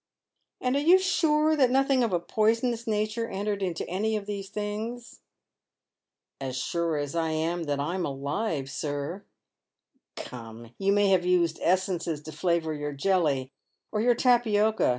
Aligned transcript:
"And 0.61 0.75
are 0.75 0.79
you 0.81 0.97
sure 0.97 1.55
that 1.55 1.69
nothing 1.69 2.03
of 2.03 2.11
a 2.11 2.19
poisonous 2.19 2.87
nature 2.87 3.29
entered 3.29 3.61
into 3.61 3.87
any 3.87 4.15
of 4.17 4.25
these 4.25 4.49
things?"" 4.49 5.21
As 6.41 6.57
sure 6.57 6.97
as 6.97 7.13
I 7.15 7.29
am 7.29 7.65
that 7.65 7.79
I'm 7.79 8.03
alive, 8.03 8.67
sir."" 8.67 9.25
Come, 10.15 10.73
you 10.79 10.91
may 10.91 11.09
have 11.09 11.23
used 11.23 11.59
essences 11.61 12.19
to 12.23 12.31
flavour 12.31 12.73
your 12.73 12.93
jelly, 12.93 13.51
or 13.91 14.01
your 14.01 14.15
tapioca. 14.15 14.89